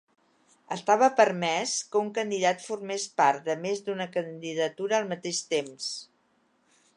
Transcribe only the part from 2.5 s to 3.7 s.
formés part de